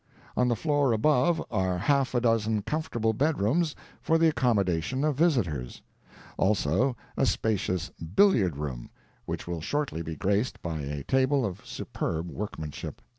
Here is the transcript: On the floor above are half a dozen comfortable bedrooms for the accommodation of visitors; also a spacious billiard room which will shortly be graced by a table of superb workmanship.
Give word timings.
On 0.35 0.47
the 0.47 0.55
floor 0.55 0.93
above 0.93 1.43
are 1.51 1.77
half 1.77 2.15
a 2.15 2.21
dozen 2.21 2.63
comfortable 2.63 3.13
bedrooms 3.13 3.75
for 4.01 4.17
the 4.17 4.29
accommodation 4.29 5.03
of 5.03 5.13
visitors; 5.15 5.83
also 6.39 6.97
a 7.15 7.27
spacious 7.27 7.91
billiard 8.15 8.57
room 8.57 8.89
which 9.25 9.47
will 9.47 9.61
shortly 9.61 10.01
be 10.01 10.15
graced 10.15 10.59
by 10.63 10.79
a 10.79 11.03
table 11.03 11.45
of 11.45 11.63
superb 11.63 12.31
workmanship. 12.31 12.99